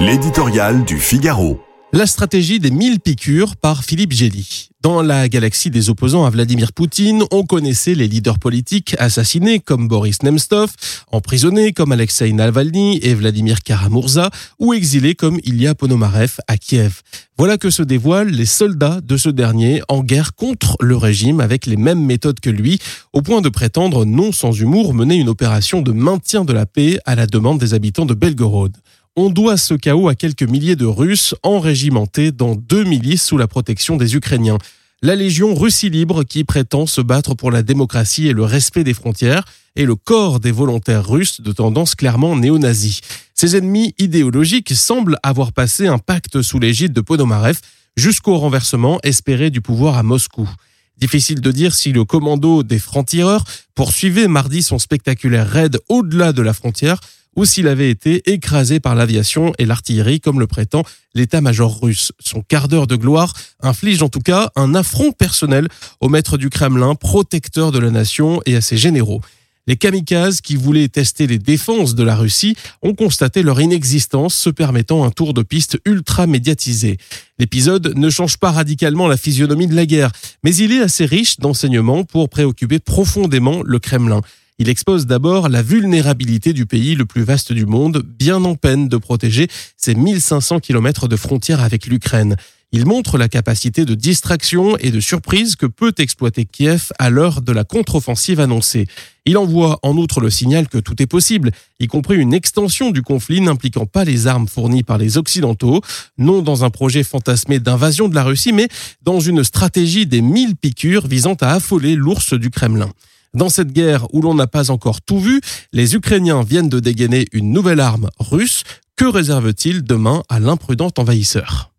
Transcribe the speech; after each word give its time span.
L'éditorial 0.00 0.84
du 0.84 1.00
Figaro. 1.00 1.60
La 1.92 2.06
stratégie 2.06 2.60
des 2.60 2.70
1000 2.70 3.00
piqûres 3.00 3.56
par 3.56 3.82
Philippe 3.82 4.12
Gély. 4.12 4.68
Dans 4.80 5.02
la 5.02 5.28
galaxie 5.28 5.70
des 5.70 5.90
opposants 5.90 6.24
à 6.24 6.30
Vladimir 6.30 6.72
Poutine, 6.72 7.24
on 7.32 7.42
connaissait 7.42 7.96
les 7.96 8.06
leaders 8.06 8.38
politiques 8.38 8.94
assassinés 9.00 9.58
comme 9.58 9.88
Boris 9.88 10.22
Nemtsov, 10.22 10.70
emprisonnés 11.10 11.72
comme 11.72 11.90
Alexei 11.90 12.32
Navalny 12.32 13.00
et 13.02 13.12
Vladimir 13.12 13.60
Karamurza, 13.64 14.30
ou 14.60 14.72
exilés 14.72 15.16
comme 15.16 15.40
Ilya 15.42 15.74
Ponomarev 15.74 16.36
à 16.46 16.58
Kiev. 16.58 17.02
Voilà 17.36 17.58
que 17.58 17.70
se 17.70 17.82
dévoilent 17.82 18.30
les 18.30 18.46
soldats 18.46 19.00
de 19.02 19.16
ce 19.16 19.30
dernier 19.30 19.82
en 19.88 20.04
guerre 20.04 20.36
contre 20.36 20.76
le 20.80 20.96
régime 20.96 21.40
avec 21.40 21.66
les 21.66 21.76
mêmes 21.76 22.04
méthodes 22.04 22.38
que 22.38 22.50
lui, 22.50 22.78
au 23.12 23.20
point 23.20 23.40
de 23.40 23.48
prétendre 23.48 24.04
non 24.04 24.30
sans 24.30 24.52
humour 24.52 24.94
mener 24.94 25.16
une 25.16 25.28
opération 25.28 25.82
de 25.82 25.90
maintien 25.90 26.44
de 26.44 26.52
la 26.52 26.66
paix 26.66 27.00
à 27.04 27.16
la 27.16 27.26
demande 27.26 27.58
des 27.58 27.74
habitants 27.74 28.06
de 28.06 28.14
Belgorod. 28.14 28.76
On 29.20 29.30
doit 29.30 29.56
ce 29.56 29.74
chaos 29.74 30.06
à 30.06 30.14
quelques 30.14 30.44
milliers 30.44 30.76
de 30.76 30.86
Russes 30.86 31.34
enrégimentés 31.42 32.30
dans 32.30 32.54
deux 32.54 32.84
milices 32.84 33.24
sous 33.24 33.36
la 33.36 33.48
protection 33.48 33.96
des 33.96 34.14
Ukrainiens. 34.14 34.58
La 35.02 35.16
Légion 35.16 35.56
Russie 35.56 35.90
libre 35.90 36.22
qui 36.22 36.44
prétend 36.44 36.86
se 36.86 37.00
battre 37.00 37.34
pour 37.34 37.50
la 37.50 37.64
démocratie 37.64 38.28
et 38.28 38.32
le 38.32 38.44
respect 38.44 38.84
des 38.84 38.94
frontières 38.94 39.42
et 39.74 39.86
le 39.86 39.96
corps 39.96 40.38
des 40.38 40.52
volontaires 40.52 41.04
russes 41.04 41.40
de 41.40 41.50
tendance 41.50 41.96
clairement 41.96 42.36
néo-nazie. 42.36 43.00
Ces 43.34 43.56
ennemis 43.56 43.92
idéologiques 43.98 44.76
semblent 44.76 45.18
avoir 45.24 45.52
passé 45.52 45.88
un 45.88 45.98
pacte 45.98 46.40
sous 46.40 46.60
l'égide 46.60 46.92
de 46.92 47.00
Ponomarev 47.00 47.58
jusqu'au 47.96 48.38
renversement 48.38 49.00
espéré 49.02 49.50
du 49.50 49.60
pouvoir 49.60 49.98
à 49.98 50.04
Moscou. 50.04 50.48
Difficile 50.96 51.40
de 51.40 51.50
dire 51.50 51.74
si 51.74 51.90
le 51.90 52.04
commando 52.04 52.62
des 52.62 52.78
francs-tireurs 52.78 53.42
poursuivait 53.74 54.28
mardi 54.28 54.62
son 54.62 54.78
spectaculaire 54.78 55.48
raid 55.48 55.80
au-delà 55.88 56.32
de 56.32 56.42
la 56.42 56.52
frontière 56.52 57.00
ou 57.38 57.44
s'il 57.44 57.68
avait 57.68 57.88
été 57.88 58.32
écrasé 58.32 58.80
par 58.80 58.96
l'aviation 58.96 59.52
et 59.58 59.64
l'artillerie 59.64 60.18
comme 60.18 60.40
le 60.40 60.48
prétend 60.48 60.82
l'état-major 61.14 61.80
russe. 61.80 62.10
Son 62.18 62.42
quart 62.42 62.66
d'heure 62.66 62.88
de 62.88 62.96
gloire 62.96 63.32
inflige 63.60 64.02
en 64.02 64.08
tout 64.08 64.18
cas 64.18 64.50
un 64.56 64.74
affront 64.74 65.12
personnel 65.12 65.68
au 66.00 66.08
maître 66.08 66.36
du 66.36 66.50
Kremlin, 66.50 66.96
protecteur 66.96 67.70
de 67.70 67.78
la 67.78 67.92
nation 67.92 68.42
et 68.44 68.56
à 68.56 68.60
ses 68.60 68.76
généraux. 68.76 69.20
Les 69.68 69.76
kamikazes 69.76 70.40
qui 70.40 70.56
voulaient 70.56 70.88
tester 70.88 71.28
les 71.28 71.38
défenses 71.38 71.94
de 71.94 72.02
la 72.02 72.16
Russie 72.16 72.56
ont 72.82 72.94
constaté 72.94 73.44
leur 73.44 73.60
inexistence, 73.60 74.34
se 74.34 74.50
permettant 74.50 75.04
un 75.04 75.10
tour 75.10 75.32
de 75.32 75.42
piste 75.42 75.78
ultra 75.84 76.26
médiatisé. 76.26 76.96
L'épisode 77.38 77.92
ne 77.94 78.10
change 78.10 78.38
pas 78.38 78.50
radicalement 78.50 79.06
la 79.06 79.16
physionomie 79.16 79.68
de 79.68 79.76
la 79.76 79.86
guerre, 79.86 80.10
mais 80.42 80.56
il 80.56 80.72
est 80.72 80.80
assez 80.80 81.04
riche 81.04 81.38
d'enseignements 81.38 82.02
pour 82.02 82.30
préoccuper 82.30 82.80
profondément 82.80 83.62
le 83.64 83.78
Kremlin. 83.78 84.22
Il 84.60 84.68
expose 84.68 85.06
d'abord 85.06 85.48
la 85.48 85.62
vulnérabilité 85.62 86.52
du 86.52 86.66
pays 86.66 86.96
le 86.96 87.06
plus 87.06 87.22
vaste 87.22 87.52
du 87.52 87.64
monde, 87.64 88.02
bien 88.04 88.42
en 88.44 88.56
peine 88.56 88.88
de 88.88 88.96
protéger 88.96 89.46
ses 89.76 89.94
1500 89.94 90.58
km 90.58 91.06
de 91.06 91.14
frontières 91.14 91.62
avec 91.62 91.86
l'Ukraine. 91.86 92.34
Il 92.72 92.84
montre 92.84 93.18
la 93.18 93.28
capacité 93.28 93.84
de 93.84 93.94
distraction 93.94 94.76
et 94.78 94.90
de 94.90 94.98
surprise 94.98 95.54
que 95.54 95.64
peut 95.64 95.94
exploiter 95.98 96.44
Kiev 96.44 96.90
à 96.98 97.08
l'heure 97.08 97.40
de 97.40 97.52
la 97.52 97.62
contre-offensive 97.62 98.40
annoncée. 98.40 98.88
Il 99.24 99.38
envoie 99.38 99.78
en 99.82 99.96
outre 99.96 100.20
le 100.20 100.28
signal 100.28 100.68
que 100.68 100.78
tout 100.78 101.00
est 101.00 101.06
possible, 101.06 101.52
y 101.78 101.86
compris 101.86 102.16
une 102.16 102.34
extension 102.34 102.90
du 102.90 103.00
conflit 103.00 103.40
n'impliquant 103.40 103.86
pas 103.86 104.04
les 104.04 104.26
armes 104.26 104.48
fournies 104.48 104.82
par 104.82 104.98
les 104.98 105.18
Occidentaux, 105.18 105.82
non 106.18 106.42
dans 106.42 106.64
un 106.64 106.70
projet 106.70 107.04
fantasmé 107.04 107.60
d'invasion 107.60 108.08
de 108.08 108.16
la 108.16 108.24
Russie, 108.24 108.52
mais 108.52 108.68
dans 109.02 109.20
une 109.20 109.44
stratégie 109.44 110.06
des 110.06 110.20
mille 110.20 110.56
piqûres 110.56 111.06
visant 111.06 111.36
à 111.40 111.52
affoler 111.52 111.94
l'ours 111.94 112.34
du 112.34 112.50
Kremlin. 112.50 112.90
Dans 113.34 113.48
cette 113.48 113.72
guerre 113.72 114.12
où 114.14 114.22
l'on 114.22 114.34
n'a 114.34 114.46
pas 114.46 114.70
encore 114.70 115.02
tout 115.02 115.20
vu, 115.20 115.40
les 115.72 115.94
Ukrainiens 115.94 116.42
viennent 116.42 116.68
de 116.68 116.80
dégainer 116.80 117.26
une 117.32 117.52
nouvelle 117.52 117.80
arme 117.80 118.10
russe. 118.18 118.64
Que 118.96 119.04
réserve-t-il 119.04 119.82
demain 119.82 120.22
à 120.28 120.40
l'imprudent 120.40 120.90
envahisseur? 120.96 121.70